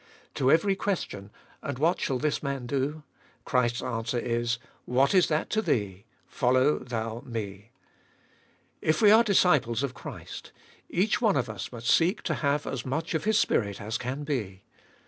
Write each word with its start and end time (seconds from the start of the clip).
To 0.33 0.51
every 0.51 0.75
question, 0.75 1.29
And 1.61 1.77
wliat 1.77 1.99
shall 1.99 2.17
this 2.17 2.41
man 2.41 2.65
do? 2.65 3.03
Christ's 3.45 3.83
answer 3.83 4.17
is, 4.17 4.57
What 4.85 5.13
is 5.13 5.27
that 5.27 5.51
to 5.51 5.61
thee! 5.61 6.05
Follow 6.25 6.79
thou 6.79 7.21
Me. 7.23 7.69
If 8.81 8.99
we 9.03 9.11
are 9.11 9.23
disciples 9.23 9.83
of 9.83 9.93
Christ, 9.93 10.51
each 10.89 11.21
one 11.21 11.37
of 11.37 11.51
us 11.51 11.71
must 11.71 11.85
seek 11.85 12.23
to 12.23 12.33
have 12.33 12.65
as 12.65 12.81
vibe 12.81 12.87
fbolfest 12.87 12.87
ot 12.87 12.87
ail 12.87 12.89
447 12.89 12.89
much 12.89 13.13
of 13.13 13.23
His 13.25 13.37
Spirit 13.39 13.79
as 13.79 13.97
can 13.99 14.23
be. 14.23 14.63